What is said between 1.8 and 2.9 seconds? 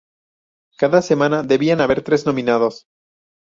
tres nominados.